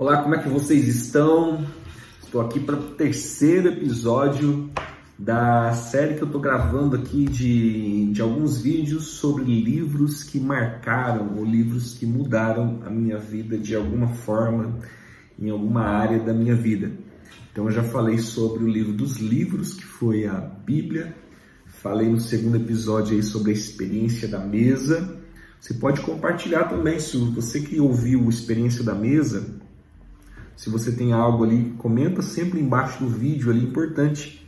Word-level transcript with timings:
Olá, 0.00 0.22
como 0.22 0.34
é 0.34 0.42
que 0.42 0.48
vocês 0.48 0.88
estão? 0.88 1.62
Estou 2.24 2.40
aqui 2.40 2.58
para 2.58 2.74
o 2.74 2.94
terceiro 2.94 3.68
episódio 3.68 4.70
da 5.18 5.74
série 5.74 6.14
que 6.14 6.22
eu 6.22 6.26
estou 6.26 6.40
gravando 6.40 6.96
aqui 6.96 7.26
de, 7.26 8.10
de 8.10 8.22
alguns 8.22 8.62
vídeos 8.62 9.08
sobre 9.08 9.44
livros 9.44 10.24
que 10.24 10.40
marcaram 10.40 11.36
ou 11.36 11.44
livros 11.44 11.92
que 11.92 12.06
mudaram 12.06 12.80
a 12.86 12.88
minha 12.88 13.18
vida 13.18 13.58
de 13.58 13.76
alguma 13.76 14.08
forma, 14.08 14.78
em 15.38 15.50
alguma 15.50 15.82
área 15.82 16.18
da 16.18 16.32
minha 16.32 16.54
vida. 16.54 16.90
Então 17.52 17.66
eu 17.66 17.70
já 17.70 17.82
falei 17.82 18.16
sobre 18.16 18.64
o 18.64 18.68
livro 18.68 18.94
dos 18.94 19.18
livros, 19.18 19.74
que 19.74 19.84
foi 19.84 20.26
a 20.26 20.40
Bíblia. 20.40 21.14
Falei 21.66 22.08
no 22.08 22.18
segundo 22.18 22.56
episódio 22.56 23.14
aí 23.14 23.22
sobre 23.22 23.50
a 23.50 23.54
experiência 23.54 24.26
da 24.26 24.38
mesa. 24.38 25.20
Você 25.60 25.74
pode 25.74 26.00
compartilhar 26.00 26.70
também, 26.70 26.98
se 26.98 27.18
você 27.18 27.60
que 27.60 27.78
ouviu 27.78 28.24
a 28.24 28.30
experiência 28.30 28.82
da 28.82 28.94
mesa, 28.94 29.59
se 30.60 30.68
você 30.68 30.92
tem 30.92 31.14
algo 31.14 31.42
ali, 31.42 31.72
comenta 31.78 32.20
sempre 32.20 32.60
embaixo 32.60 33.02
do 33.02 33.08
vídeo 33.08 33.50
ali, 33.50 33.64
importante. 33.64 34.46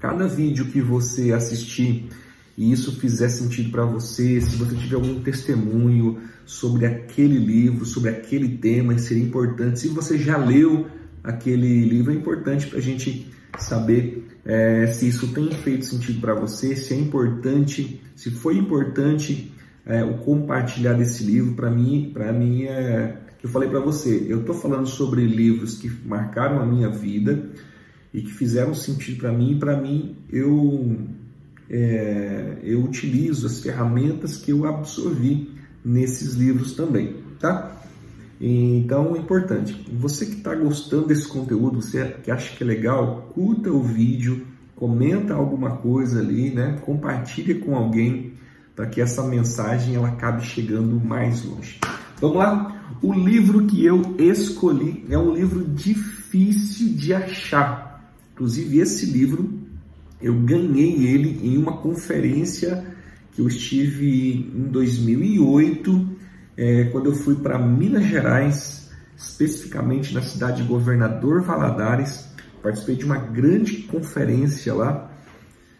Cada 0.00 0.26
vídeo 0.26 0.70
que 0.70 0.80
você 0.80 1.34
assistir 1.34 2.08
e 2.56 2.72
isso 2.72 2.98
fizer 2.98 3.28
sentido 3.28 3.70
para 3.70 3.84
você, 3.84 4.40
se 4.40 4.56
você 4.56 4.74
tiver 4.74 4.94
algum 4.94 5.20
testemunho 5.20 6.18
sobre 6.46 6.86
aquele 6.86 7.36
livro, 7.36 7.84
sobre 7.84 8.08
aquele 8.08 8.56
tema, 8.56 8.96
seria 8.96 9.22
importante. 9.22 9.80
Se 9.80 9.88
você 9.88 10.16
já 10.16 10.38
leu 10.38 10.86
aquele 11.22 11.84
livro, 11.84 12.10
é 12.10 12.14
importante 12.14 12.66
para 12.68 12.78
a 12.78 12.82
gente 12.82 13.30
saber 13.58 14.26
é, 14.46 14.86
se 14.86 15.06
isso 15.06 15.34
tem 15.34 15.50
feito 15.50 15.84
sentido 15.84 16.22
para 16.22 16.32
você, 16.32 16.74
se 16.74 16.94
é 16.94 16.96
importante, 16.96 18.00
se 18.16 18.30
foi 18.30 18.56
importante 18.56 19.52
é, 19.84 20.02
o 20.02 20.14
compartilhar 20.14 20.94
desse 20.94 21.22
livro. 21.22 21.52
Para 21.52 21.70
mim, 21.70 22.12
para 22.14 22.32
mim 22.32 22.62
é 22.62 23.23
eu 23.44 23.50
falei 23.50 23.68
para 23.68 23.78
você, 23.78 24.24
eu 24.26 24.40
estou 24.40 24.54
falando 24.54 24.86
sobre 24.86 25.26
livros 25.26 25.76
que 25.76 25.92
marcaram 26.06 26.62
a 26.62 26.64
minha 26.64 26.88
vida 26.88 27.50
e 28.10 28.22
que 28.22 28.32
fizeram 28.32 28.72
sentido 28.72 29.18
para 29.18 29.30
mim. 29.30 29.58
Para 29.58 29.78
mim, 29.78 30.16
eu 30.32 30.96
é, 31.68 32.56
eu 32.62 32.82
utilizo 32.82 33.46
as 33.46 33.60
ferramentas 33.60 34.38
que 34.38 34.50
eu 34.50 34.64
absorvi 34.64 35.50
nesses 35.84 36.32
livros 36.32 36.72
também, 36.72 37.16
tá? 37.38 37.82
Então 38.40 39.14
é 39.14 39.18
importante. 39.18 39.78
Você 39.92 40.24
que 40.24 40.36
está 40.36 40.54
gostando 40.54 41.08
desse 41.08 41.28
conteúdo, 41.28 41.82
você 41.82 42.16
que 42.22 42.30
acha 42.30 42.56
que 42.56 42.64
é 42.64 42.66
legal, 42.66 43.30
curta 43.34 43.70
o 43.70 43.82
vídeo, 43.82 44.46
comenta 44.74 45.34
alguma 45.34 45.76
coisa 45.76 46.18
ali, 46.18 46.48
né? 46.48 46.78
Compartilhe 46.80 47.56
com 47.56 47.76
alguém 47.76 48.32
para 48.74 48.86
que 48.86 49.02
essa 49.02 49.22
mensagem 49.22 49.96
ela 49.96 50.08
acabe 50.08 50.42
chegando 50.46 50.98
mais 50.98 51.44
longe. 51.44 51.78
Vamos 52.18 52.38
lá? 52.38 52.73
O 53.02 53.12
livro 53.12 53.66
que 53.66 53.84
eu 53.84 54.14
escolhi 54.18 55.04
é 55.08 55.18
um 55.18 55.34
livro 55.34 55.64
difícil 55.64 56.94
de 56.94 57.12
achar. 57.12 58.12
Inclusive, 58.32 58.78
esse 58.78 59.06
livro 59.06 59.64
eu 60.20 60.34
ganhei 60.34 61.06
ele 61.06 61.40
em 61.42 61.58
uma 61.58 61.76
conferência 61.78 62.84
que 63.32 63.40
eu 63.40 63.48
estive 63.48 64.50
em 64.54 64.68
2008, 64.68 66.08
é, 66.56 66.84
quando 66.84 67.06
eu 67.06 67.14
fui 67.14 67.34
para 67.36 67.58
Minas 67.58 68.06
Gerais, 68.06 68.90
especificamente 69.16 70.14
na 70.14 70.22
cidade 70.22 70.62
de 70.62 70.68
Governador 70.68 71.42
Valadares. 71.42 72.26
Participei 72.62 72.96
de 72.96 73.04
uma 73.04 73.18
grande 73.18 73.82
conferência 73.82 74.72
lá, 74.72 75.10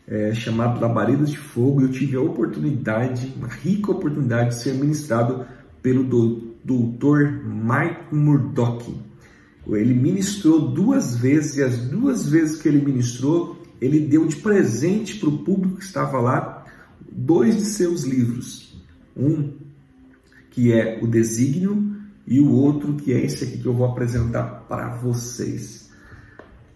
é, 0.07 0.35
chamada 0.35 0.79
Labaredas 0.79 1.31
de 1.31 1.39
Fogo, 1.39 1.81
e 1.81 1.85
eu 1.85 1.91
tive 1.91 2.17
a 2.17 2.21
oportunidade, 2.21 3.33
uma 3.37 3.49
rica 3.49 3.93
oportunidade 3.93 4.51
de 4.51 4.63
ser 4.63 4.75
ministrado 4.75 5.47
pelo 5.81 6.05
doutor 6.05 6.54
Mike 6.67 8.15
Murdock. 8.15 8.95
Ele 9.67 9.95
ministrou 9.95 10.71
duas 10.71 11.17
vezes 11.17 11.57
e 11.57 11.63
as 11.63 11.79
duas 11.79 12.29
vezes 12.29 12.61
que 12.61 12.69
ele 12.69 12.85
ministrou, 12.85 13.63
ele 13.81 14.01
deu 14.01 14.27
de 14.27 14.37
presente 14.37 15.19
para 15.19 15.29
o 15.29 15.39
público 15.39 15.77
que 15.77 15.85
estava 15.85 16.21
lá 16.21 16.65
dois 17.11 17.57
de 17.57 17.65
seus 17.65 18.05
livros. 18.05 18.83
Um 19.17 19.53
que 20.51 20.73
é 20.73 21.01
o 21.03 21.07
Desígnio 21.07 21.95
e 22.27 22.41
o 22.41 22.51
outro 22.51 22.95
que 22.95 23.13
é 23.13 23.25
esse 23.25 23.45
aqui 23.45 23.59
que 23.59 23.67
eu 23.67 23.75
vou 23.75 23.87
apresentar 23.87 24.67
para 24.69 24.95
vocês. 24.97 25.91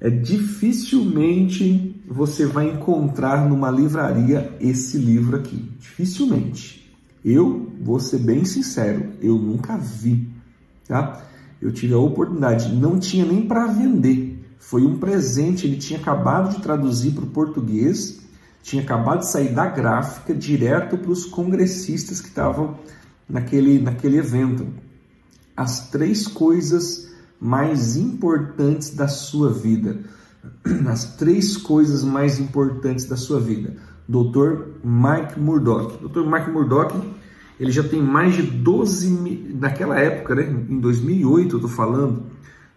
É 0.01 0.09
dificilmente 0.09 2.01
você 2.07 2.47
vai 2.47 2.71
encontrar 2.71 3.49
numa 3.49 3.71
livraria 3.71 4.57
esse 4.61 4.97
livro 4.97 5.37
aqui, 5.37 5.71
dificilmente. 5.79 6.88
Eu 7.25 7.73
vou 7.81 7.99
ser 8.01 8.19
bem 8.19 8.45
sincero, 8.45 9.11
eu 9.21 9.37
nunca 9.37 9.77
vi, 9.77 10.29
tá? 10.87 11.23
Eu 11.61 11.73
tive 11.73 11.95
a 11.95 11.99
oportunidade, 11.99 12.75
não 12.75 12.99
tinha 12.99 13.25
nem 13.25 13.47
para 13.47 13.67
vender. 13.67 14.39
Foi 14.59 14.85
um 14.85 14.99
presente, 14.99 15.67
ele 15.67 15.77
tinha 15.77 15.99
acabado 15.99 16.55
de 16.55 16.63
traduzir 16.63 17.13
para 17.13 17.25
o 17.25 17.29
português, 17.29 18.21
tinha 18.63 18.83
acabado 18.83 19.21
de 19.21 19.31
sair 19.31 19.55
da 19.55 19.67
gráfica 19.67 20.35
direto 20.35 20.99
para 20.99 21.11
os 21.11 21.25
congressistas 21.25 22.21
que 22.21 22.29
estavam 22.29 22.79
naquele, 23.29 23.81
naquele 23.81 24.19
evento. 24.19 24.67
As 25.57 25.89
três 25.91 26.27
coisas 26.27 27.09
mais 27.41 27.97
importantes 27.97 28.91
da 28.91 29.09
sua 29.09 29.53
vida. 29.53 30.01
As 30.89 31.17
três 31.17 31.57
coisas 31.57 32.03
mais 32.03 32.39
importantes 32.39 33.05
da 33.07 33.17
sua 33.17 33.41
vida. 33.41 33.77
Dr. 34.09 34.79
Mike 34.83 35.39
Murdock. 35.39 35.99
Dr. 36.09 36.25
Mike 36.25 36.51
Murdock, 36.51 36.95
ele 37.61 37.71
já 37.71 37.83
tem 37.83 38.01
mais 38.01 38.35
de 38.35 38.43
12, 38.43 39.55
naquela 39.55 39.99
época, 40.01 40.35
né, 40.35 40.65
em 40.69 40.81
2008 40.81 41.55
eu 41.55 41.59
estou 41.59 41.71
falando, 41.71 42.23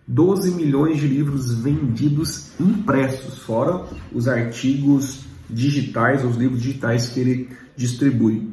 12 0.08 0.52
milhões 0.52 0.98
de 0.98 1.08
livros 1.08 1.54
vendidos 1.54 2.52
impressos, 2.60 3.38
fora 3.40 3.86
os 4.12 4.28
artigos 4.28 5.26
digitais, 5.50 6.26
os 6.26 6.36
livros 6.36 6.62
digitais 6.62 7.10
que 7.10 7.20
ele 7.20 7.50
distribui. 7.78 8.50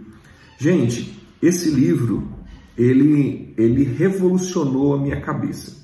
Gente, 0.59 1.21
esse 1.43 1.71
livro, 1.71 2.28
ele, 2.77 3.55
ele 3.56 3.83
revolucionou 3.83 4.94
a 4.94 4.99
minha 4.99 5.21
cabeça. 5.21 5.78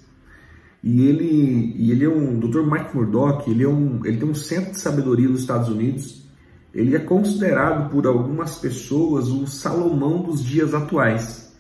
E 0.82 1.06
ele, 1.06 1.74
e 1.76 1.90
ele 1.90 2.04
é 2.04 2.08
um, 2.08 2.38
Dr. 2.38 2.60
Mike 2.60 2.94
Murdock, 2.94 3.50
ele, 3.50 3.64
é 3.64 3.68
um, 3.68 4.04
ele 4.04 4.18
tem 4.18 4.28
um 4.28 4.34
centro 4.34 4.72
de 4.72 4.80
sabedoria 4.80 5.28
nos 5.28 5.40
Estados 5.40 5.68
Unidos, 5.68 6.23
ele 6.74 6.96
é 6.96 6.98
considerado 6.98 7.90
por 7.90 8.06
algumas 8.06 8.56
pessoas 8.58 9.28
o 9.28 9.46
Salomão 9.46 10.22
dos 10.22 10.44
dias 10.44 10.74
atuais. 10.74 11.52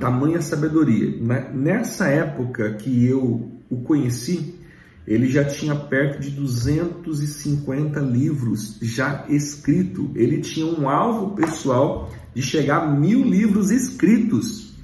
Tamanha 0.00 0.40
sabedoria. 0.40 1.18
Nessa 1.52 2.08
época 2.08 2.74
que 2.74 3.06
eu 3.06 3.50
o 3.70 3.82
conheci, 3.82 4.58
ele 5.06 5.28
já 5.28 5.44
tinha 5.44 5.74
perto 5.74 6.20
de 6.20 6.30
250 6.30 8.00
livros 8.00 8.78
já 8.82 9.26
escritos. 9.28 10.10
Ele 10.14 10.40
tinha 10.40 10.66
um 10.66 10.88
alvo 10.88 11.34
pessoal 11.34 12.10
de 12.34 12.42
chegar 12.42 12.82
a 12.82 12.90
mil 12.90 13.22
livros 13.22 13.70
escritos. 13.70 14.74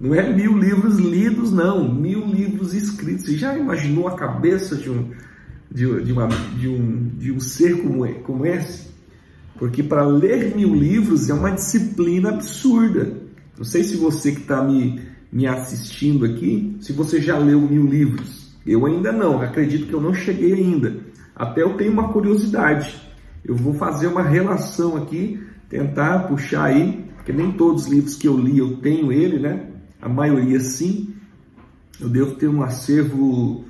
Não 0.00 0.14
é 0.14 0.32
mil 0.32 0.58
livros 0.58 0.98
lidos, 0.98 1.52
não, 1.52 1.92
mil 1.92 2.26
livros 2.26 2.74
escritos. 2.74 3.26
Você 3.26 3.36
já 3.36 3.56
imaginou 3.56 4.08
a 4.08 4.16
cabeça 4.16 4.76
de 4.76 4.90
um, 4.90 5.10
de, 5.74 6.04
de, 6.04 6.12
uma, 6.12 6.28
de, 6.28 6.68
um, 6.68 7.10
de 7.18 7.32
um 7.32 7.40
ser 7.40 7.82
como, 7.82 8.06
como 8.20 8.46
esse? 8.46 8.94
Porque 9.58 9.82
para 9.82 10.06
ler 10.06 10.54
mil 10.54 10.72
livros 10.72 11.28
é 11.28 11.34
uma 11.34 11.50
disciplina 11.50 12.28
absurda. 12.28 13.18
Não 13.58 13.64
sei 13.64 13.82
se 13.82 13.96
você 13.96 14.32
que 14.32 14.40
está 14.40 14.62
me, 14.62 15.02
me 15.32 15.46
assistindo 15.46 16.24
aqui, 16.24 16.76
se 16.80 16.92
você 16.92 17.20
já 17.20 17.36
leu 17.38 17.60
mil 17.60 17.84
livros. 17.86 18.54
Eu 18.64 18.86
ainda 18.86 19.12
não, 19.12 19.42
acredito 19.42 19.86
que 19.88 19.92
eu 19.92 20.00
não 20.00 20.14
cheguei 20.14 20.54
ainda. 20.54 20.96
Até 21.34 21.62
eu 21.62 21.74
tenho 21.74 21.92
uma 21.92 22.12
curiosidade. 22.12 22.94
Eu 23.44 23.54
vou 23.54 23.74
fazer 23.74 24.06
uma 24.06 24.22
relação 24.22 24.96
aqui, 24.96 25.40
tentar 25.68 26.20
puxar 26.28 26.64
aí, 26.64 27.04
porque 27.16 27.32
nem 27.32 27.52
todos 27.52 27.84
os 27.84 27.88
livros 27.92 28.16
que 28.16 28.28
eu 28.28 28.38
li 28.38 28.58
eu 28.58 28.76
tenho 28.76 29.12
ele, 29.12 29.38
né? 29.38 29.66
A 30.00 30.08
maioria 30.08 30.60
sim. 30.60 31.14
Eu 32.00 32.08
devo 32.08 32.34
ter 32.36 32.48
um 32.48 32.62
acervo 32.62 33.64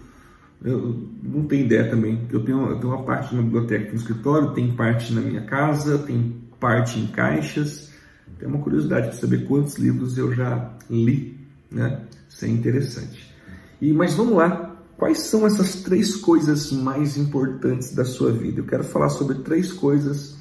eu 0.64 1.08
não 1.22 1.44
tenho 1.44 1.66
ideia 1.66 1.90
também. 1.90 2.26
Eu 2.32 2.42
tenho, 2.42 2.70
eu 2.70 2.80
tenho 2.80 2.94
uma 2.94 3.04
parte 3.04 3.34
na 3.34 3.42
biblioteca 3.42 3.90
no 3.90 3.96
escritório, 3.96 4.54
tem 4.54 4.74
parte 4.74 5.12
na 5.12 5.20
minha 5.20 5.42
casa, 5.42 5.98
tem 5.98 6.42
parte 6.58 6.98
em 6.98 7.06
caixas. 7.06 7.92
Tenho 8.38 8.50
uma 8.50 8.62
curiosidade 8.62 9.10
de 9.10 9.16
saber 9.16 9.46
quantos 9.46 9.76
livros 9.76 10.16
eu 10.16 10.32
já 10.32 10.72
li, 10.88 11.38
né? 11.70 12.00
Isso 12.26 12.46
é 12.46 12.48
interessante. 12.48 13.34
E, 13.80 13.92
mas 13.92 14.14
vamos 14.14 14.34
lá. 14.34 14.74
Quais 14.96 15.18
são 15.18 15.46
essas 15.46 15.82
três 15.82 16.16
coisas 16.16 16.72
mais 16.72 17.18
importantes 17.18 17.94
da 17.94 18.04
sua 18.04 18.32
vida? 18.32 18.60
Eu 18.60 18.64
quero 18.64 18.84
falar 18.84 19.10
sobre 19.10 19.40
três 19.40 19.70
coisas. 19.70 20.38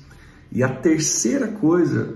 E 0.52 0.64
a 0.64 0.70
terceira 0.70 1.48
coisa 1.48 2.16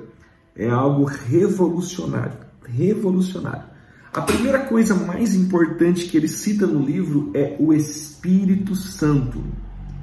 é 0.56 0.70
algo 0.70 1.04
revolucionário. 1.04 2.38
Revolucionário. 2.64 3.77
A 4.18 4.22
primeira 4.24 4.58
coisa 4.58 4.96
mais 4.96 5.36
importante 5.36 6.06
que 6.06 6.18
ele 6.18 6.28
cita 6.28 6.66
no 6.66 6.84
livro 6.84 7.30
é 7.36 7.56
o 7.60 7.72
Espírito 7.72 8.74
Santo. 8.74 9.44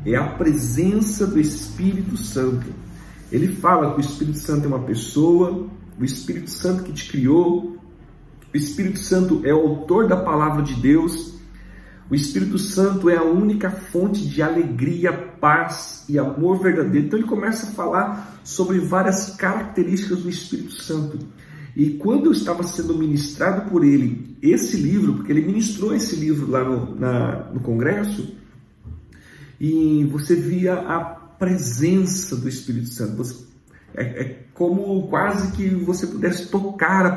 É 0.07 0.15
a 0.15 0.23
presença 0.23 1.27
do 1.27 1.41
Espírito 1.41 2.17
Santo. 2.17 2.65
Ele 3.33 3.49
fala 3.49 3.93
que 3.93 4.01
o 4.01 4.01
Espírito 4.01 4.39
Santo 4.39 4.67
é 4.67 4.69
uma 4.69 4.85
pessoa, 4.85 5.67
o 5.99 6.05
Espírito 6.05 6.49
Santo 6.49 6.85
que 6.85 6.93
te 6.93 7.09
criou, 7.11 7.77
O 8.55 8.57
Espírito 8.57 9.01
Santo 9.01 9.41
é 9.43 9.53
o 9.53 9.67
autor 9.67 10.07
da 10.07 10.17
palavra 10.17 10.63
de 10.63 10.75
Deus. 10.75 11.35
O 12.09 12.15
Espírito 12.15 12.57
Santo 12.57 13.11
é 13.11 13.17
a 13.17 13.25
única 13.25 13.69
fonte 13.69 14.29
de 14.29 14.41
alegria, 14.41 15.13
paz 15.13 16.05
e 16.09 16.21
amor 16.21 16.63
verdadeiro. 16.63 17.09
Então 17.09 17.19
ele 17.19 17.27
começa 17.27 17.67
a 17.67 17.71
falar 17.73 18.39
sobre 18.45 18.79
várias 18.79 19.31
características 19.31 20.23
do 20.23 20.29
Espírito 20.29 20.81
Santo. 20.81 21.19
E 21.77 21.91
quando 21.91 22.27
eu 22.27 22.33
estava 22.33 22.63
sendo 22.63 22.97
ministrado 22.97 23.69
por 23.69 23.85
ele 23.85 24.37
esse 24.41 24.77
livro, 24.77 25.15
porque 25.15 25.33
ele 25.33 25.45
ministrou 25.45 25.95
esse 25.95 26.15
livro 26.17 26.51
lá 26.51 26.63
no, 26.63 26.95
na, 26.95 27.51
no 27.53 27.61
congresso, 27.61 28.37
e 29.61 30.05
você 30.05 30.37
via 30.37 30.75
a 30.75 31.01
presença 31.01 32.37
do 32.37 32.49
Espírito 32.49 32.89
Santo. 32.89 33.17
Você, 33.17 33.45
é, 33.95 34.03
é, 34.03 34.45
como 34.53 35.07
quase 35.09 35.53
que 35.53 35.69
você 35.69 36.07
pudesse 36.07 36.49
tocar 36.49 37.17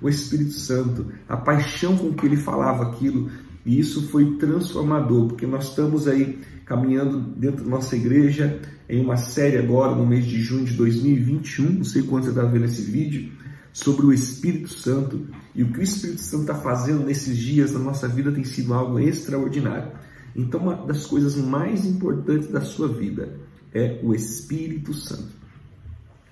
o 0.00 0.08
Espírito 0.08 0.52
Santo, 0.52 1.06
a 1.28 1.36
paixão 1.36 1.96
com 1.96 2.12
que 2.14 2.26
ele 2.26 2.36
falava 2.36 2.84
aquilo. 2.84 3.30
E 3.64 3.78
isso 3.78 4.08
foi 4.08 4.36
transformador, 4.36 5.28
porque 5.28 5.46
nós 5.46 5.70
estamos 5.70 6.06
aí 6.06 6.38
caminhando 6.64 7.20
dentro 7.20 7.64
da 7.64 7.70
nossa 7.70 7.96
igreja 7.96 8.60
em 8.88 9.00
uma 9.00 9.16
série 9.16 9.56
agora 9.56 9.94
no 9.94 10.06
mês 10.06 10.24
de 10.24 10.40
junho 10.40 10.64
de 10.64 10.74
2021, 10.74 11.70
não 11.70 11.84
sei 11.84 12.02
quando 12.02 12.24
você 12.24 12.30
está 12.30 12.42
vendo 12.42 12.64
esse 12.64 12.82
vídeo, 12.82 13.32
sobre 13.76 14.06
o 14.06 14.12
Espírito 14.12 14.70
Santo. 14.70 15.26
E 15.54 15.62
o 15.62 15.70
que 15.70 15.80
o 15.80 15.82
Espírito 15.82 16.22
Santo 16.22 16.42
está 16.42 16.54
fazendo 16.54 17.04
nesses 17.04 17.36
dias 17.36 17.72
na 17.72 17.78
nossa 17.78 18.08
vida 18.08 18.32
tem 18.32 18.42
sido 18.42 18.72
algo 18.72 18.98
extraordinário. 18.98 19.92
Então, 20.34 20.60
uma 20.60 20.74
das 20.74 21.04
coisas 21.04 21.36
mais 21.36 21.84
importantes 21.84 22.48
da 22.48 22.62
sua 22.62 22.88
vida 22.88 23.38
é 23.74 24.00
o 24.02 24.14
Espírito 24.14 24.94
Santo. 24.94 25.28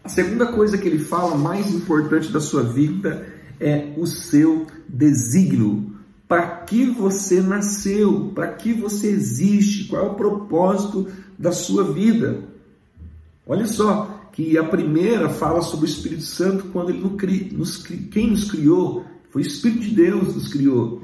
A 0.03 0.09
segunda 0.09 0.53
coisa 0.53 0.79
que 0.79 0.89
ele 0.89 0.99
fala, 0.99 1.37
mais 1.37 1.71
importante 1.71 2.33
da 2.33 2.41
sua 2.41 2.63
vida, 2.63 3.27
é 3.61 3.93
o 3.99 4.07
seu 4.07 4.67
desígnio. 4.89 5.93
Para 6.27 6.47
que 6.47 6.87
você 6.87 7.43
nasceu? 7.43 8.33
Para 8.35 8.53
que 8.53 8.73
você 8.73 9.09
existe? 9.09 9.85
Qual 9.89 10.03
é 10.03 10.09
o 10.11 10.15
propósito 10.15 11.09
da 11.39 11.53
sua 11.53 11.93
vida? 11.93 12.43
Olha 13.47 13.67
só, 13.67 14.14
que 14.35 14.59
a 14.59 14.65
primeira 14.65 15.29
fala 15.29 15.63
sobre 15.63 15.87
o 15.87 15.89
Espírito 15.89 16.23
Santo 16.23 16.65
quando 16.73 16.91
ele 16.91 17.53
nos, 17.53 17.77
quem 18.11 18.31
nos 18.31 18.51
criou 18.51 19.05
foi 19.31 19.43
o 19.43 19.47
Espírito 19.47 19.83
de 19.83 19.95
Deus 19.95 20.29
que 20.29 20.35
nos 20.35 20.49
criou. 20.49 21.03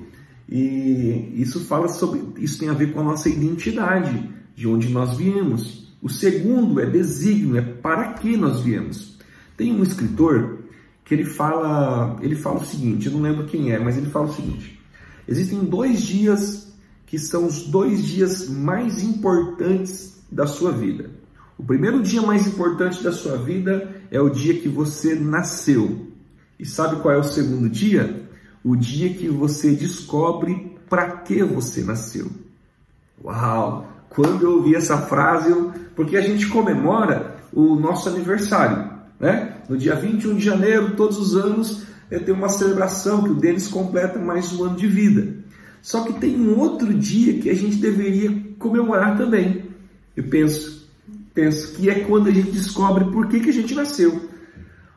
E 0.49 1.33
isso 1.37 1.61
fala 1.61 1.87
sobre 1.87 2.21
isso 2.39 2.59
tem 2.59 2.69
a 2.69 2.75
ver 2.75 2.93
com 2.93 2.99
a 2.99 3.05
nossa 3.05 3.29
identidade, 3.29 4.29
de 4.57 4.67
onde 4.67 4.89
nós 4.89 5.17
viemos. 5.17 5.95
O 6.03 6.09
segundo 6.09 6.81
é 6.81 6.87
desígnio, 6.87 7.57
é 7.57 7.63
para 7.63 8.15
que 8.15 8.37
nós 8.37 8.63
viemos. 8.63 9.17
Tem 9.57 9.73
um 9.73 9.83
escritor 9.85 10.65
que 11.05 11.15
ele 11.15 11.25
fala, 11.25 12.19
ele 12.21 12.35
fala 12.35 12.59
o 12.59 12.65
seguinte, 12.65 13.07
eu 13.07 13.13
não 13.13 13.23
lembro 13.23 13.47
quem 13.47 13.71
é, 13.71 13.79
mas 13.79 13.97
ele 13.97 14.11
fala 14.11 14.27
o 14.27 14.35
seguinte: 14.35 14.81
existem 15.29 15.61
dois 15.61 16.03
dias 16.03 16.75
que 17.07 17.17
são 17.17 17.47
os 17.47 17.63
dois 17.63 18.05
dias 18.05 18.49
mais 18.49 19.05
importantes 19.05 20.21
da 20.33 20.49
sua 20.49 20.73
vida. 20.73 21.20
O 21.61 21.63
primeiro 21.63 22.03
dia 22.03 22.23
mais 22.23 22.47
importante 22.47 23.05
da 23.05 23.13
sua 23.13 23.37
vida 23.37 23.87
é 24.11 24.19
o 24.19 24.31
dia 24.31 24.55
que 24.55 24.67
você 24.67 25.15
nasceu. 25.15 26.07
E 26.59 26.65
sabe 26.65 27.03
qual 27.03 27.15
é 27.15 27.19
o 27.19 27.23
segundo 27.23 27.69
dia? 27.69 28.23
O 28.65 28.75
dia 28.75 29.13
que 29.13 29.29
você 29.29 29.73
descobre 29.73 30.79
para 30.89 31.19
que 31.19 31.43
você 31.43 31.83
nasceu. 31.83 32.31
Uau! 33.23 33.87
Quando 34.09 34.43
eu 34.43 34.53
ouvi 34.53 34.75
essa 34.75 34.97
frase, 35.03 35.51
eu... 35.51 35.71
porque 35.95 36.17
a 36.17 36.23
gente 36.23 36.47
comemora 36.47 37.37
o 37.53 37.77
nosso 37.77 38.09
aniversário, 38.09 38.93
né? 39.21 39.59
No 39.69 39.77
dia 39.77 39.95
21 39.97 40.37
de 40.37 40.43
janeiro, 40.43 40.97
todos 40.97 41.19
os 41.19 41.37
anos, 41.37 41.83
eu 42.11 42.25
tenho 42.25 42.39
uma 42.39 42.49
celebração 42.49 43.23
que 43.23 43.31
o 43.33 43.35
Denis 43.35 43.69
completa 43.69 44.19
mais 44.19 44.51
um 44.55 44.65
ano 44.65 44.77
de 44.77 44.87
vida. 44.87 45.35
Só 45.83 46.05
que 46.05 46.15
tem 46.15 46.41
um 46.41 46.59
outro 46.59 46.95
dia 46.95 47.39
que 47.39 47.51
a 47.51 47.55
gente 47.55 47.77
deveria 47.77 48.35
comemorar 48.59 49.19
também. 49.19 49.67
Eu 50.17 50.25
penso, 50.25 50.80
penso 51.35 51.75
que 51.75 51.89
é 51.89 52.01
quando 52.01 52.29
a 52.29 52.33
gente 52.33 52.51
descobre 52.51 53.05
por 53.07 53.29
que, 53.29 53.41
que 53.41 53.51
a 53.51 53.53
gente 53.53 53.75
nasceu. 53.75 54.31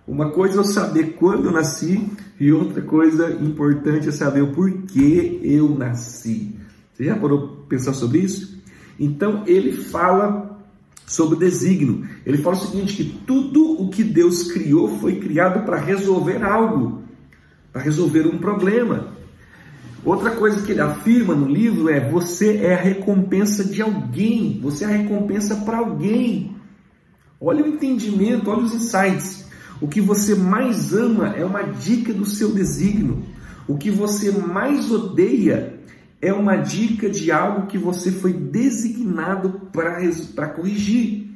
Uma 0.07 0.31
coisa 0.31 0.61
é 0.61 0.63
saber 0.63 1.13
quando 1.13 1.45
eu 1.45 1.51
nasci 1.51 2.09
e 2.39 2.51
outra 2.51 2.81
coisa 2.81 3.31
importante 3.31 4.09
é 4.09 4.11
saber 4.11 4.41
o 4.41 4.51
porquê 4.51 5.39
eu 5.43 5.69
nasci. 5.69 6.55
Você 6.93 7.05
já 7.05 7.15
parou 7.15 7.65
pensar 7.69 7.93
sobre 7.93 8.19
isso? 8.19 8.61
Então 8.99 9.43
ele 9.47 9.71
fala 9.71 10.61
sobre 11.05 11.35
o 11.35 11.39
desígnio. 11.39 12.05
Ele 12.25 12.37
fala 12.37 12.55
o 12.55 12.59
seguinte: 12.59 12.95
que 12.95 13.03
tudo 13.25 13.81
o 13.81 13.89
que 13.89 14.03
Deus 14.03 14.51
criou 14.51 14.99
foi 14.99 15.19
criado 15.19 15.65
para 15.65 15.77
resolver 15.77 16.43
algo, 16.43 17.03
para 17.71 17.81
resolver 17.81 18.27
um 18.27 18.37
problema. 18.37 19.12
Outra 20.05 20.31
coisa 20.31 20.61
que 20.61 20.71
ele 20.71 20.81
afirma 20.81 21.33
no 21.33 21.47
livro 21.47 21.89
é: 21.89 22.09
você 22.09 22.57
é 22.57 22.73
a 22.73 22.81
recompensa 22.81 23.63
de 23.63 23.81
alguém, 23.81 24.59
você 24.61 24.83
é 24.83 24.87
a 24.87 24.97
recompensa 24.97 25.55
para 25.57 25.77
alguém. 25.77 26.55
Olha 27.39 27.63
o 27.63 27.67
entendimento, 27.67 28.49
olha 28.49 28.63
os 28.63 28.73
insights. 28.73 29.45
O 29.81 29.87
que 29.87 29.99
você 29.99 30.35
mais 30.35 30.93
ama 30.93 31.29
é 31.35 31.43
uma 31.43 31.63
dica 31.63 32.13
do 32.13 32.25
seu 32.25 32.53
desígnio. 32.53 33.23
O 33.67 33.77
que 33.77 33.89
você 33.89 34.31
mais 34.31 34.91
odeia 34.91 35.79
é 36.21 36.33
uma 36.33 36.55
dica 36.55 37.09
de 37.09 37.31
algo 37.31 37.67
que 37.67 37.77
você 37.77 38.11
foi 38.11 38.31
designado 38.31 39.69
para 39.73 40.47
corrigir. 40.49 41.31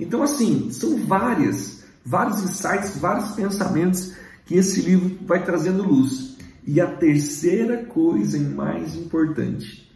Então, 0.00 0.22
assim, 0.22 0.70
são 0.70 1.04
várias, 1.04 1.84
vários 2.04 2.42
insights, 2.42 2.96
vários 2.98 3.32
pensamentos 3.32 4.14
que 4.46 4.54
esse 4.54 4.80
livro 4.80 5.18
vai 5.26 5.44
trazendo 5.44 5.82
luz. 5.82 6.31
E 6.66 6.80
a 6.80 6.86
terceira 6.86 7.84
coisa 7.84 8.38
mais 8.38 8.94
importante 8.94 9.90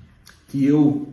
que 0.48 0.64
eu 0.64 1.08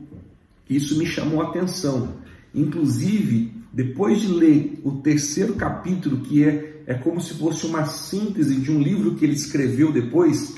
isso 0.70 0.98
me 0.98 1.06
chamou 1.06 1.42
a 1.42 1.50
atenção, 1.50 2.16
inclusive 2.54 3.54
depois 3.72 4.22
de 4.22 4.28
ler 4.28 4.80
o 4.84 4.92
terceiro 4.92 5.56
capítulo, 5.56 6.22
que 6.22 6.44
é, 6.44 6.84
é 6.86 6.94
como 6.94 7.20
se 7.20 7.34
fosse 7.34 7.66
uma 7.66 7.86
síntese 7.86 8.56
de 8.56 8.72
um 8.72 8.80
livro 8.82 9.16
que 9.16 9.26
ele 9.26 9.34
escreveu 9.34 9.92
depois, 9.92 10.56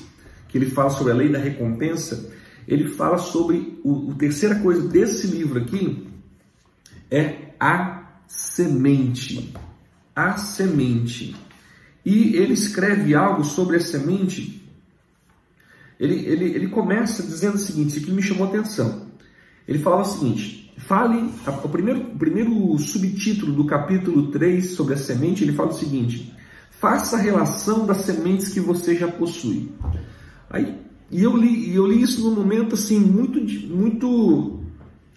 que 0.48 0.58
ele 0.58 0.66
fala 0.66 0.90
sobre 0.90 1.12
a 1.12 1.16
lei 1.16 1.30
da 1.30 1.38
recompensa, 1.38 2.30
ele 2.68 2.88
fala 2.88 3.18
sobre 3.18 3.78
o, 3.82 4.10
a 4.10 4.14
terceira 4.14 4.56
coisa 4.56 4.86
desse 4.88 5.26
livro 5.28 5.60
aqui 5.60 6.06
é 7.10 7.52
a 7.58 8.20
semente. 8.26 9.54
A 10.14 10.36
semente. 10.36 11.34
E 12.04 12.36
ele 12.36 12.52
escreve 12.52 13.14
algo 13.14 13.44
sobre 13.44 13.76
a 13.76 13.80
semente 13.80 14.65
ele, 15.98 16.26
ele, 16.26 16.44
ele 16.44 16.68
começa 16.68 17.22
dizendo 17.22 17.54
o 17.54 17.58
seguinte, 17.58 17.90
isso 17.90 17.98
aqui 18.00 18.10
me 18.10 18.22
chamou 18.22 18.46
a 18.46 18.48
atenção. 18.48 19.06
Ele 19.66 19.78
falava 19.78 20.02
o 20.02 20.04
seguinte, 20.04 20.72
fale, 20.76 21.30
o 21.64 21.68
primeiro, 21.68 22.00
o 22.00 22.18
primeiro 22.18 22.78
subtítulo 22.78 23.52
do 23.52 23.64
capítulo 23.64 24.30
3 24.30 24.70
sobre 24.70 24.94
a 24.94 24.96
semente, 24.96 25.42
ele 25.42 25.52
fala 25.52 25.70
o 25.70 25.74
seguinte, 25.74 26.32
faça 26.70 27.16
a 27.16 27.20
relação 27.20 27.86
das 27.86 28.02
sementes 28.02 28.50
que 28.50 28.60
você 28.60 28.94
já 28.94 29.08
possui. 29.08 29.72
Aí, 30.50 30.78
e 31.10 31.22
eu 31.22 31.36
li, 31.36 31.74
eu 31.74 31.86
li 31.86 32.02
isso 32.02 32.28
num 32.28 32.34
momento 32.34 32.74
assim, 32.74 33.00
muito, 33.00 33.40
muito 33.74 34.60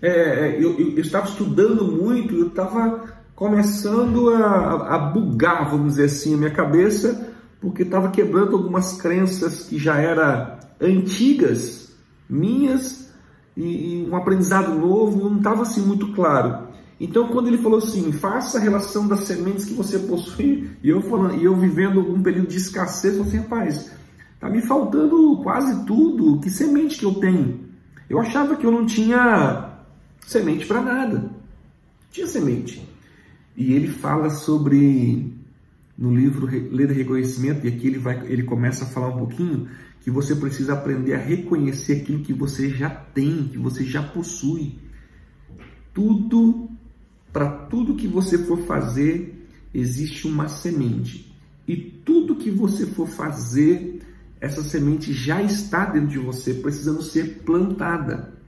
é, 0.01 0.09
é 0.09 0.55
eu, 0.57 0.79
eu, 0.79 0.91
eu, 0.91 1.01
estava 1.01 1.27
estudando 1.27 1.83
muito, 1.86 2.36
eu 2.36 2.48
estava 2.48 3.19
começando 3.36 4.29
a, 4.29 4.95
a 4.95 4.98
bugar, 4.98 5.69
vamos 5.69 5.91
dizer 5.91 6.05
assim, 6.05 6.33
a 6.33 6.38
minha 6.38 6.51
cabeça, 6.51 7.29
porque 7.59 7.83
estava 7.83 8.09
quebrando 8.09 8.55
algumas 8.55 8.93
crenças 9.01 9.63
que 9.63 9.77
já 9.77 9.98
era 9.98 10.59
antigas, 10.81 11.91
minhas, 12.29 13.09
e, 13.55 14.07
um 14.09 14.15
aprendizado 14.15 14.74
novo, 14.74 15.29
não 15.29 15.38
estava 15.38 15.63
assim 15.63 15.81
muito 15.81 16.13
claro. 16.13 16.69
Então, 17.00 17.29
quando 17.29 17.48
ele 17.48 17.57
falou 17.57 17.79
assim, 17.79 18.12
faça 18.12 18.57
a 18.57 18.62
relação 18.62 19.07
das 19.07 19.21
sementes 19.21 19.65
que 19.65 19.74
você 19.74 20.00
possui, 20.00 20.69
e 20.83 20.89
eu, 20.89 21.01
falando, 21.01 21.36
e 21.36 21.45
eu 21.45 21.55
vivendo 21.55 22.00
um 22.01 22.21
período 22.21 22.50
de 22.50 22.57
escassez, 22.57 23.15
eu 23.15 23.24
falei 23.24 23.39
assim, 23.39 23.50
rapaz, 23.50 23.91
tá 24.39 24.50
me 24.50 24.62
faltando 24.62 25.39
quase 25.41 25.86
tudo, 25.86 26.39
que 26.41 26.50
semente 26.50 26.98
que 26.98 27.05
eu 27.05 27.15
tenho? 27.15 27.69
Eu 28.09 28.19
achava 28.19 28.55
que 28.55 28.65
eu 28.65 28.71
não 28.71 28.86
tinha 28.86 29.69
semente 30.25 30.65
para 30.65 30.81
nada, 30.81 31.31
tinha 32.12 32.27
semente. 32.27 32.88
E 33.55 33.74
ele 33.74 33.88
fala 33.88 34.29
sobre, 34.29 35.33
no 36.00 36.15
livro 36.15 36.46
Ler 36.46 36.89
Reconhecimento, 36.91 37.65
e 37.65 37.68
aqui 37.68 37.88
ele, 37.88 38.00
vai, 38.00 38.25
ele 38.25 38.44
começa 38.44 38.86
a 38.86 38.88
falar 38.88 39.10
um 39.10 39.18
pouquinho, 39.18 39.68
que 40.00 40.10
você 40.10 40.34
precisa 40.34 40.72
aprender 40.72 41.13
a 41.13 41.18
reconhecer 41.18 42.01
aquilo 42.01 42.24
que 42.24 42.32
você 42.32 42.70
já 42.70 42.89
tem, 42.89 43.50
que 43.50 43.58
você 43.58 43.84
já 43.84 44.01
possui. 44.01 44.79
Tudo, 45.94 46.70
para 47.34 47.50
tudo 47.50 47.98
que 47.98 48.08
você 48.08 48.38
for 48.38 48.60
fazer, 48.60 49.46
existe 49.74 50.25
uma 50.25 50.48
semente. 50.48 51.36
E 51.68 51.75
tudo 51.75 52.38
que 52.38 52.50
você 52.50 52.86
for 52.86 53.06
fazer, 53.06 54.01
essa 54.39 54.63
semente 54.63 55.12
já 55.12 55.44
está 55.44 55.84
dentro 55.84 56.08
de 56.08 56.18
você, 56.18 56.53
precisando 56.53 57.01
ser 57.01 57.41
plantada. 57.44 58.39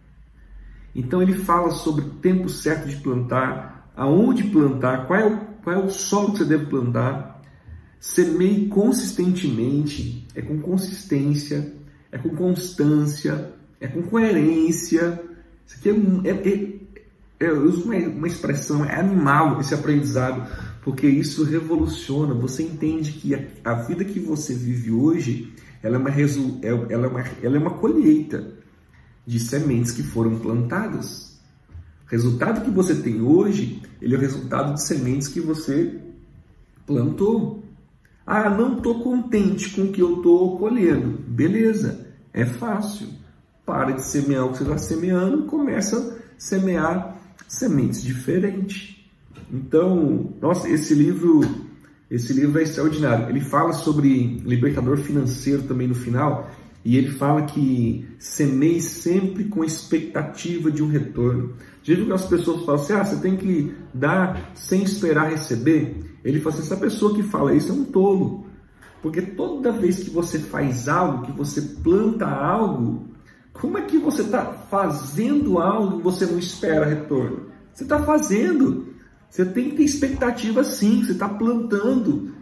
Então 0.96 1.22
ele 1.22 1.34
fala 1.34 1.72
sobre 1.72 2.05
o 2.05 2.10
tempo 2.12 2.48
certo 2.48 2.88
de 2.88 2.96
plantar, 2.96 3.91
aonde 3.93 4.46
plantar, 4.46 5.05
qual 5.05 5.20
é 5.20 5.25
o, 5.25 5.38
qual 5.62 5.75
é 5.75 5.79
o 5.79 5.89
solo 5.89 6.31
que 6.31 6.38
você 6.38 6.46
deve 6.46 6.67
plantar, 6.67 7.40
Semeie 8.01 8.67
consistentemente, 8.67 10.27
é 10.34 10.41
com 10.41 10.60
consistência, 10.60 11.72
é 12.12 12.17
com 12.17 12.29
constância, 12.29 13.53
é 13.79 13.88
com 13.88 14.01
coerência. 14.01 15.22
Isso 15.67 15.77
aqui 15.77 15.89
é, 15.89 16.31
é, 16.31 16.31
é, 16.31 17.46
é 17.46 17.50
eu 17.51 17.63
uso 17.63 17.84
uma, 17.84 17.96
uma 17.96 18.27
expressão, 18.27 18.84
é 18.84 19.00
animal 19.00 19.62
esse 19.62 19.75
aprendizado, 19.75 20.50
porque 20.84 21.05
isso 21.05 21.43
revoluciona. 21.43 22.34
Você 22.34 22.63
entende 22.63 23.12
que 23.12 23.36
a, 23.36 23.46
a 23.63 23.75
vida 23.75 24.03
que 24.03 24.20
você 24.20 24.55
vive 24.55 24.89
hoje, 24.89 25.53
ela 25.84 25.98
é 25.98 26.00
uma, 26.00 26.10
é, 26.10 26.93
ela 26.93 27.05
é 27.05 27.08
uma, 27.08 27.24
ela 27.43 27.55
é 27.55 27.60
uma 27.60 27.77
colheita 27.77 28.51
de 29.27 29.39
sementes 29.39 29.91
que 29.91 30.01
foram 30.01 30.39
plantadas. 30.39 31.39
O 32.08 32.10
resultado 32.10 32.65
que 32.65 32.72
você 32.72 32.96
tem 32.96 33.22
hoje, 33.22 33.79
ele 34.01 34.15
é 34.15 34.17
o 34.17 34.22
resultado 34.22 34.74
de 34.74 34.81
sementes 34.81 35.27
que 35.27 35.39
você 35.39 36.01
plantou. 36.88 37.60
Ah, 38.25 38.49
não 38.49 38.77
estou 38.77 39.01
contente 39.01 39.69
com 39.71 39.83
o 39.83 39.91
que 39.91 40.01
eu 40.01 40.17
estou 40.17 40.57
colhendo. 40.57 41.19
Beleza, 41.27 42.07
é 42.33 42.45
fácil. 42.45 43.07
Para 43.65 43.91
de 43.91 44.05
semear 44.05 44.45
o 44.45 44.51
que 44.51 44.57
você 44.57 44.63
está 44.63 44.77
semeando 44.77 45.43
e 45.43 45.47
começa 45.47 45.97
a 45.97 46.21
semear 46.37 47.17
sementes 47.47 48.01
diferentes. 48.01 48.95
Então, 49.51 50.33
nossa, 50.41 50.69
esse 50.69 50.93
livro, 50.93 51.41
esse 52.09 52.31
livro 52.33 52.59
é 52.59 52.63
extraordinário. 52.63 53.29
Ele 53.29 53.41
fala 53.41 53.73
sobre 53.73 54.39
libertador 54.45 54.97
financeiro 54.97 55.63
também 55.63 55.87
no 55.87 55.95
final, 55.95 56.49
e 56.83 56.97
ele 56.97 57.11
fala 57.11 57.43
que 57.43 58.07
semeie 58.17 58.81
sempre 58.81 59.45
com 59.45 59.63
expectativa 59.63 60.71
de 60.71 60.81
um 60.81 60.87
retorno. 60.87 61.53
Já 61.83 61.95
que 61.95 62.11
as 62.11 62.25
pessoas 62.25 62.65
falam 62.65 62.81
assim, 62.81 62.93
ah, 62.93 63.03
você 63.03 63.17
tem 63.17 63.35
que 63.35 63.73
dar 63.93 64.51
sem 64.55 64.83
esperar 64.83 65.29
receber? 65.29 66.10
Ele 66.23 66.39
fala 66.39 66.55
assim, 66.55 66.63
essa 66.63 66.77
pessoa 66.77 67.15
que 67.15 67.23
fala 67.23 67.53
isso 67.53 67.71
é 67.71 67.75
um 67.75 67.85
tolo. 67.85 68.45
Porque 69.01 69.21
toda 69.21 69.71
vez 69.71 70.03
que 70.03 70.09
você 70.09 70.37
faz 70.37 70.87
algo, 70.87 71.25
que 71.25 71.31
você 71.31 71.61
planta 71.61 72.27
algo, 72.27 73.07
como 73.53 73.77
é 73.77 73.81
que 73.81 73.97
você 73.97 74.21
está 74.21 74.45
fazendo 74.45 75.59
algo 75.59 75.99
e 75.99 76.03
você 76.03 76.25
não 76.25 76.37
espera 76.37 76.85
retorno? 76.85 77.47
Você 77.73 77.83
está 77.83 78.01
fazendo. 78.03 78.87
Você 79.29 79.45
tem 79.45 79.69
que 79.69 79.77
ter 79.77 79.83
expectativa 79.83 80.63
sim, 80.63 81.03
você 81.03 81.13
está 81.13 81.27
plantando. 81.27 82.33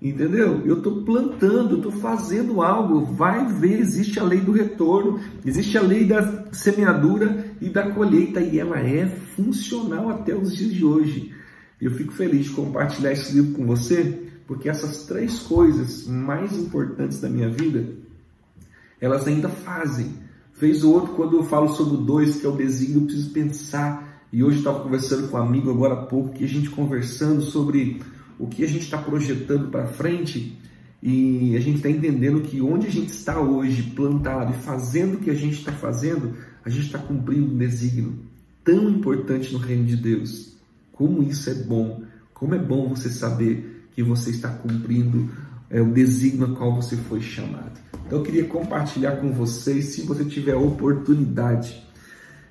Entendeu? 0.00 0.62
Eu 0.66 0.78
estou 0.78 1.02
plantando, 1.02 1.76
estou 1.76 1.92
fazendo 1.92 2.60
algo. 2.60 3.00
Vai 3.00 3.46
ver, 3.46 3.80
existe 3.80 4.20
a 4.20 4.24
lei 4.24 4.40
do 4.40 4.52
retorno, 4.52 5.18
existe 5.44 5.78
a 5.78 5.82
lei 5.82 6.04
da 6.04 6.44
semeadura 6.52 7.46
e 7.60 7.70
da 7.70 7.90
colheita, 7.90 8.40
e 8.40 8.58
ela 8.58 8.78
é 8.78 9.06
funcional 9.06 10.10
até 10.10 10.34
os 10.34 10.54
dias 10.54 10.72
de 10.72 10.84
hoje. 10.84 11.34
Eu 11.80 11.90
fico 11.90 12.12
feliz 12.12 12.46
de 12.46 12.52
compartilhar 12.52 13.12
esse 13.12 13.34
livro 13.34 13.52
com 13.52 13.66
você, 13.66 14.28
porque 14.46 14.68
essas 14.68 15.04
três 15.06 15.40
coisas 15.40 16.06
mais 16.06 16.56
importantes 16.56 17.20
da 17.20 17.28
minha 17.28 17.48
vida, 17.48 17.86
elas 19.00 19.26
ainda 19.26 19.48
fazem. 19.48 20.14
Fez 20.54 20.82
o 20.82 20.90
outro 20.90 21.14
quando 21.14 21.36
eu 21.36 21.44
falo 21.44 21.68
sobre 21.74 21.94
o 21.94 22.00
dois, 22.00 22.36
que 22.36 22.46
é 22.46 22.48
o 22.48 22.56
desígnio, 22.56 23.02
eu 23.02 23.06
preciso 23.06 23.30
pensar. 23.30 24.26
E 24.32 24.42
hoje 24.42 24.58
estava 24.58 24.80
conversando 24.80 25.28
com 25.28 25.36
um 25.36 25.42
amigo 25.42 25.70
agora 25.70 25.94
há 25.94 26.06
pouco, 26.06 26.32
que 26.32 26.44
a 26.44 26.48
gente 26.48 26.70
conversando 26.70 27.42
sobre 27.42 28.00
o 28.38 28.46
que 28.46 28.64
a 28.64 28.68
gente 28.68 28.82
está 28.82 28.98
projetando 28.98 29.70
para 29.70 29.86
frente 29.86 30.58
e 31.02 31.54
a 31.56 31.60
gente 31.60 31.76
está 31.76 31.90
entendendo 31.90 32.40
que 32.40 32.60
onde 32.60 32.86
a 32.86 32.90
gente 32.90 33.10
está 33.10 33.40
hoje, 33.40 33.82
plantado 33.94 34.52
e 34.52 34.56
fazendo 34.62 35.16
o 35.16 35.20
que 35.20 35.30
a 35.30 35.34
gente 35.34 35.58
está 35.58 35.72
fazendo, 35.72 36.34
a 36.64 36.70
gente 36.70 36.86
está 36.86 36.98
cumprindo 36.98 37.52
um 37.52 37.56
desígnio 37.56 38.18
tão 38.64 38.90
importante 38.90 39.52
no 39.52 39.58
reino 39.58 39.84
de 39.84 39.96
Deus. 39.96 40.55
Como 40.96 41.22
isso 41.22 41.50
é 41.50 41.54
bom, 41.54 42.02
como 42.32 42.54
é 42.54 42.58
bom 42.58 42.88
você 42.88 43.10
saber 43.10 43.88
que 43.92 44.02
você 44.02 44.30
está 44.30 44.48
cumprindo 44.48 45.30
é, 45.70 45.80
o 45.80 45.92
desígnio 45.92 46.52
a 46.52 46.56
qual 46.56 46.74
você 46.74 46.96
foi 46.96 47.20
chamado. 47.20 47.78
Então 48.06 48.18
eu 48.18 48.24
queria 48.24 48.44
compartilhar 48.46 49.16
com 49.16 49.32
vocês, 49.32 49.86
se 49.86 50.02
você 50.02 50.24
tiver 50.24 50.52
a 50.52 50.58
oportunidade 50.58 51.84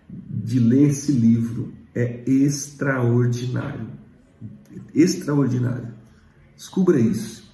de 0.07 0.59
ler 0.59 0.89
esse 0.89 1.11
livro, 1.11 1.73
é 1.93 2.23
extraordinário. 2.29 3.87
Extraordinário. 4.93 5.93
Descubra 6.55 6.99
isso. 6.99 7.51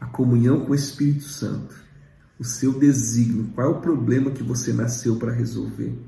A 0.00 0.06
comunhão 0.06 0.66
com 0.66 0.72
o 0.72 0.74
Espírito 0.74 1.24
Santo, 1.24 1.74
o 2.38 2.44
seu 2.44 2.78
desígnio, 2.78 3.50
qual 3.54 3.66
é 3.66 3.70
o 3.70 3.80
problema 3.80 4.30
que 4.30 4.42
você 4.42 4.72
nasceu 4.72 5.16
para 5.16 5.32
resolver, 5.32 5.98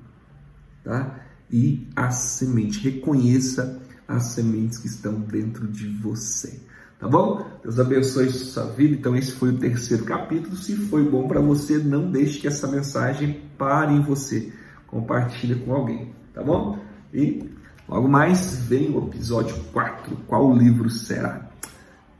tá? 0.84 1.24
E 1.50 1.88
a 1.96 2.10
semente, 2.10 2.80
reconheça 2.80 3.80
as 4.08 4.22
sementes 4.28 4.78
que 4.78 4.86
estão 4.86 5.20
dentro 5.20 5.68
de 5.68 5.86
você. 5.86 6.58
Tá 6.98 7.06
bom? 7.06 7.46
Deus 7.62 7.78
abençoe 7.78 8.30
sua 8.32 8.64
vida. 8.64 8.96
Então, 8.96 9.14
esse 9.14 9.32
foi 9.32 9.50
o 9.50 9.58
terceiro 9.58 10.04
capítulo. 10.04 10.56
Se 10.56 10.74
foi 10.74 11.08
bom 11.08 11.28
para 11.28 11.40
você, 11.40 11.78
não 11.78 12.10
deixe 12.10 12.40
que 12.40 12.48
essa 12.48 12.66
mensagem 12.66 13.42
pare 13.56 13.92
em 13.92 14.02
você. 14.02 14.52
Compartilhe 14.88 15.54
com 15.56 15.74
alguém, 15.74 16.12
tá 16.34 16.42
bom? 16.42 16.78
E 17.12 17.48
logo 17.86 18.08
mais 18.08 18.56
vem 18.66 18.90
o 18.90 19.06
episódio 19.06 19.54
4. 19.72 20.16
Qual 20.26 20.56
livro 20.56 20.90
será? 20.90 21.48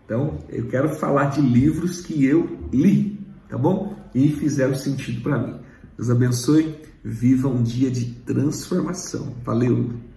Então, 0.05 0.39
eu 0.49 0.69
quero 0.69 0.91
falar 0.91 1.31
de 1.31 1.41
livros 1.41 2.01
que 2.01 2.25
eu 2.25 2.69
li, 2.73 3.19
tá 3.49 3.59
bom? 3.59 3.97
E 4.15 4.29
fizeram 4.29 4.75
sentido 4.75 5.23
para 5.23 5.39
mim. 5.39 5.59
Deus 5.97 6.09
abençoe. 6.09 6.87
Viva 7.03 7.49
um 7.49 7.63
dia 7.63 7.91
de 7.91 8.07
transformação. 8.25 9.35
Valeu! 9.45 10.08